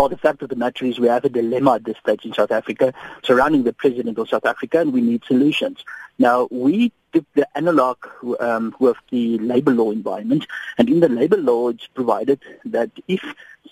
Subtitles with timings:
[0.00, 2.32] Well, the fact of the matter is we have a dilemma at this stage in
[2.32, 5.84] South Africa surrounding the president of South Africa, and we need solutions.
[6.18, 7.98] Now, we took the analog
[8.40, 10.46] um, with the labor law environment,
[10.78, 13.22] and in the labor law, it's provided that if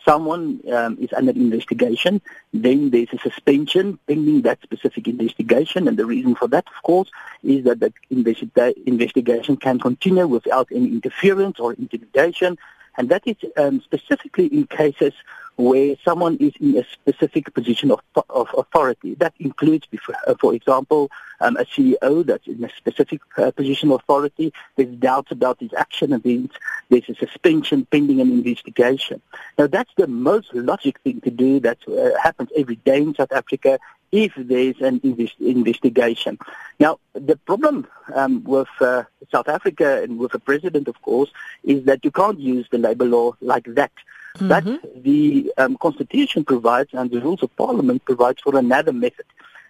[0.05, 2.21] someone um, is under investigation,
[2.53, 7.11] then there's a suspension pending that specific investigation, and the reason for that, of course,
[7.43, 12.59] is that the investi- investigation can continue without any interference or intimidation,
[12.99, 15.15] and that is um, specifically in cases
[15.59, 19.15] where someone is in a specific position of, of authority.
[19.17, 19.89] That includes,
[20.27, 24.53] uh, for example, um, a CEO that's in a specific uh, position of authority.
[24.77, 26.55] There's doubts about his action events.
[26.91, 29.21] There's a suspension pending an investigation.
[29.59, 31.59] Now, that's the most logic thing to do.
[31.59, 33.81] That uh, happens every day in South Africa
[34.13, 36.39] if there's an invest- investigation.
[36.79, 39.03] Now, the problem um, with uh,
[39.33, 41.31] South Africa and with the president, of course,
[41.65, 43.93] is that you can't use the labor law like that.
[44.39, 44.49] Mm-hmm.
[44.49, 49.27] But the um, Constitution provides and the rules of Parliament provides for another method,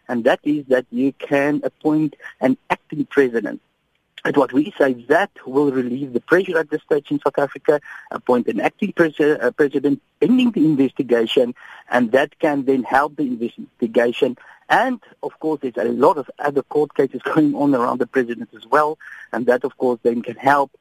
[0.08, 3.60] and that is that you can appoint an acting president.
[4.24, 7.80] And what we say that will relieve the pressure at this stage in South Africa,
[8.10, 11.54] appoint an acting pres- uh, president pending the investigation,
[11.88, 14.36] and that can then help the investigation.
[14.68, 18.50] And, of course, there's a lot of other court cases going on around the president
[18.54, 18.98] as well,
[19.32, 20.72] and that, of course, then can help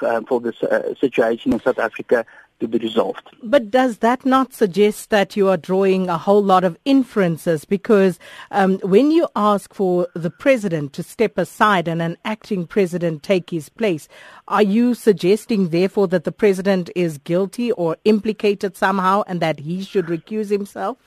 [0.00, 2.24] uh, for this uh, situation in South Africa
[2.60, 3.22] to be resolved.
[3.42, 7.64] But does that not suggest that you are drawing a whole lot of inferences?
[7.64, 8.18] Because
[8.50, 13.50] um, when you ask for the president to step aside and an acting president take
[13.50, 14.08] his place,
[14.48, 19.82] are you suggesting, therefore, that the president is guilty or implicated somehow and that he
[19.82, 20.98] should recuse himself?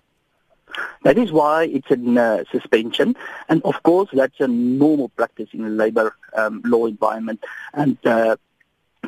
[1.04, 3.16] That is why it's a uh, suspension,
[3.50, 7.44] and of course that's a normal practice in a labour um, law environment.
[7.74, 8.38] And uh,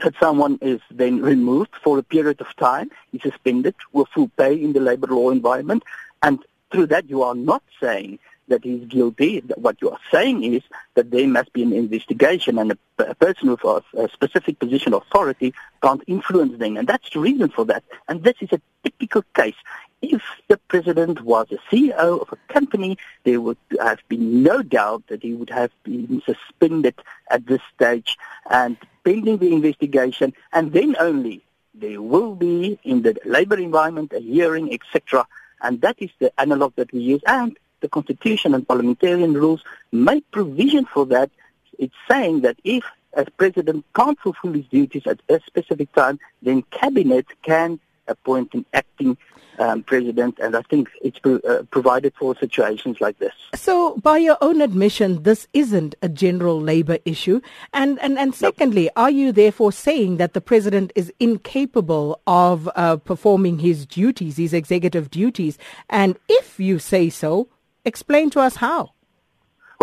[0.02, 4.54] that someone is then removed for a period of time, is suspended with full pay
[4.54, 5.84] in the labor law environment,
[6.22, 6.40] and
[6.72, 9.40] through that you are not saying that he's guilty.
[9.56, 10.64] What you are saying is
[10.96, 14.94] that there must be an investigation and a, a person with a, a, specific position
[14.94, 16.78] of authority can't influence them.
[16.78, 17.84] And that's the reason for that.
[18.08, 19.56] And this is a typical case.
[20.04, 25.08] If the president was a CEO of a company, there would have been no doubt
[25.08, 26.96] that he would have been suspended
[27.32, 28.18] at this stage
[28.50, 28.76] and
[29.06, 31.42] pending the investigation, and then only
[31.74, 35.26] there will be in the labor environment a hearing, etc.
[35.62, 37.22] And that is the analog that we use.
[37.26, 41.32] And the Constitution and parliamentarian rules make provision for that.
[41.80, 42.84] It's saying that if
[43.14, 48.66] a president can't fulfill his duties at a specific time, then cabinet can appoint an
[48.74, 49.18] acting
[49.60, 53.34] um, president, and I think it's pro- uh, provided for situations like this.
[53.56, 57.42] So, by your own admission, this isn't a general labour issue.
[57.72, 62.98] And, and, and secondly, are you therefore saying that the president is incapable of uh,
[62.98, 65.58] performing his duties, his executive duties?
[65.90, 67.48] And if you say so,
[67.86, 68.92] explain to us how.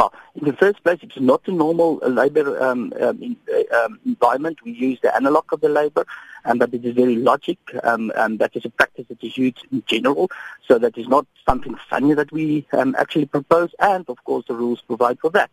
[0.00, 4.00] Well, in the first place, it's not a normal uh, labour um, um, uh, um,
[4.06, 4.56] environment.
[4.64, 6.06] We use the analog of the labour,
[6.46, 7.58] um, but it is very logic.
[7.84, 10.30] Um, and that is a practice that is used in general.
[10.66, 13.74] So that is not something funny that we um, actually propose.
[13.78, 15.50] And, of course, the rules provide for that.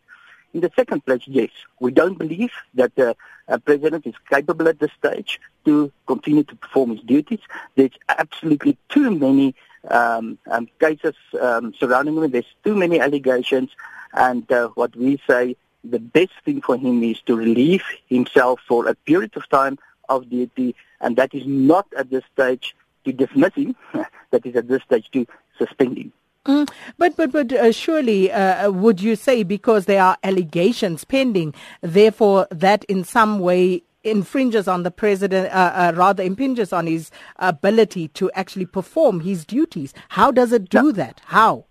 [0.54, 3.14] In the second place, yes, we don't believe that the
[3.48, 7.40] uh, president is capable at this stage to continue to perform his duties.
[7.76, 9.54] There's absolutely too many
[9.90, 12.30] um, um, cases um, surrounding him.
[12.30, 13.68] There's too many allegations.
[14.12, 18.88] And uh, what we say, the best thing for him is to relieve himself for
[18.88, 22.74] a period of time of duty, and that is not at this stage
[23.04, 23.76] to dismiss him,
[24.30, 25.26] that is at this stage to
[25.58, 26.12] suspend him.
[26.46, 31.52] Mm, but but but uh, surely uh, would you say because there are allegations pending,
[31.82, 37.10] therefore that in some way infringes on the president, uh, uh rather impinges on his
[37.36, 39.92] ability to actually perform his duties?
[40.10, 41.20] How does it do that?
[41.26, 41.66] How?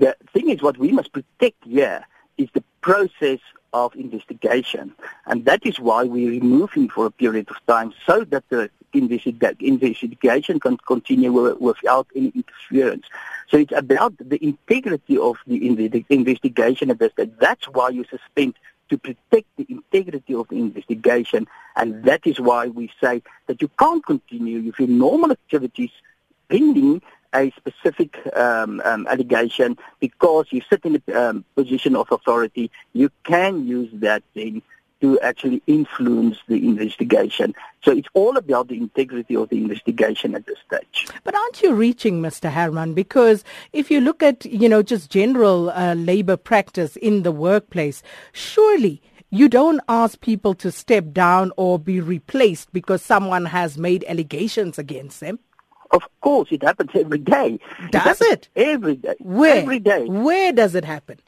[0.00, 2.06] The thing is, what we must protect here
[2.38, 3.38] is the process
[3.74, 4.94] of investigation.
[5.26, 8.70] And that is why we remove him for a period of time so that the
[8.92, 13.06] investigation can continue without any interference.
[13.50, 16.98] So it's about the integrity of the investigation.
[17.38, 18.54] That's why you suspend
[18.88, 21.46] to protect the integrity of the investigation.
[21.76, 25.92] And that is why we say that you can't continue with your normal activities
[26.48, 27.02] pending
[27.34, 33.10] a specific um, um, allegation because you sit in a um, position of authority, you
[33.24, 34.62] can use that then
[35.00, 37.54] to actually influence the investigation.
[37.82, 41.08] So it's all about the integrity of the investigation at this stage.
[41.24, 42.50] But aren't you reaching, Mr.
[42.52, 42.92] Hermann?
[42.92, 43.42] Because
[43.72, 48.02] if you look at, you know, just general uh, labor practice in the workplace,
[48.32, 49.00] surely
[49.30, 54.78] you don't ask people to step down or be replaced because someone has made allegations
[54.78, 55.38] against them.
[55.90, 57.58] Of course, it happens every day.
[57.90, 58.48] Does it?
[58.54, 58.70] it?
[58.72, 59.16] Every day.
[59.18, 59.56] Where?
[59.62, 60.06] Every day.
[60.06, 61.18] Where does it happen?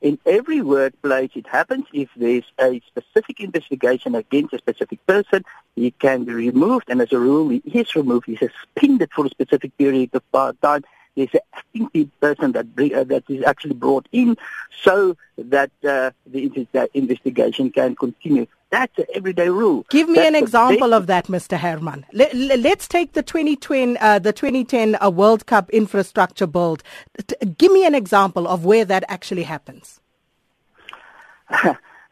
[0.00, 5.44] In every workplace, it happens if there's a specific investigation against a specific person,
[5.74, 8.26] he can be removed, and as a rule, he is removed.
[8.26, 10.22] He's suspended for a specific period of
[10.60, 10.84] time.
[11.18, 14.36] There's an acting person that uh, that is actually brought in
[14.84, 16.44] so that uh, the
[16.94, 18.46] investigation can continue.
[18.70, 19.84] That's an everyday rule.
[19.90, 21.58] Give me That's an example of that, Mr.
[21.58, 22.06] Hermann.
[22.12, 26.84] Let, us take the 2010, uh, the 2010 uh, World Cup infrastructure build.
[27.26, 30.00] T- give me an example of where that actually happens.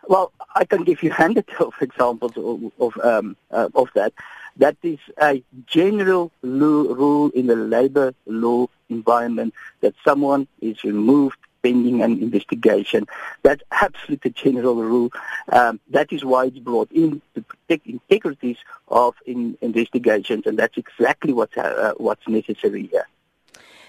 [0.09, 4.13] well, I can give you hundreds of examples of of, um, uh, of that.
[4.59, 12.03] That is a general rule in the labor law environment that someone is removed pending
[12.03, 13.07] an investigation.
[13.43, 15.11] That's absolutely a general rule.
[15.51, 18.59] Um, that is why it's brought in to protect integrities
[18.89, 23.07] of in investigations, and that's exactly what's, uh, what's necessary here.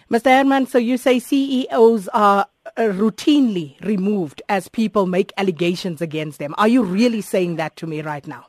[0.10, 0.26] Mr.
[0.26, 6.56] Hermann, so you say CEOs are uh, routinely removed as people make allegations against them.
[6.58, 8.48] Are you really saying that to me right now?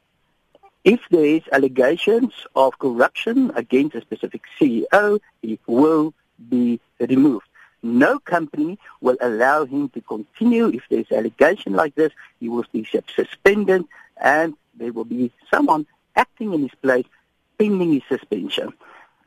[0.88, 6.14] If there is allegations of corruption against a specific CEO, he will
[6.48, 7.46] be removed.
[7.82, 10.68] No company will allow him to continue.
[10.68, 13.84] If there's allegation like this, he will be suspended
[14.16, 15.86] and there will be someone
[16.16, 17.04] acting in his place
[17.58, 18.72] pending his suspension.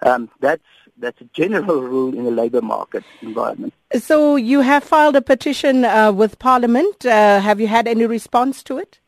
[0.01, 0.63] Um, that's
[0.97, 3.75] that's a general rule in the labour market environment.
[3.99, 7.05] So you have filed a petition uh, with Parliament.
[7.05, 9.00] Uh, have you had any response to it?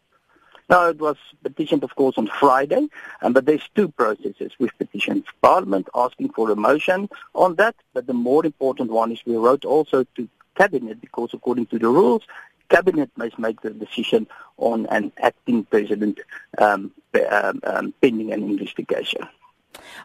[0.74, 2.88] No, it was petitioned, of course, on Friday,
[3.22, 4.54] um, but there's two processes.
[4.58, 9.20] We've petitioned Parliament asking for a motion on that, but the more important one is
[9.24, 12.24] we wrote also to Cabinet because according to the rules,
[12.70, 14.26] Cabinet must make the decision
[14.58, 16.20] on an acting president
[16.58, 16.92] um,
[17.30, 19.22] um, um pending an investigation.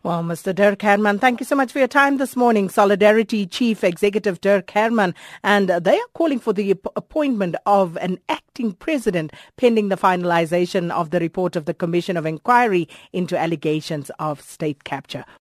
[0.02, 0.54] Well, Mr.
[0.54, 2.68] Dirk Hermann, thank you so much for your time this morning.
[2.68, 8.72] Solidarity Chief Executive Dirk Hermann, and they are calling for the appointment of an acting
[8.72, 14.40] president pending the finalization of the report of the Commission of Inquiry into allegations of
[14.40, 15.24] state capture.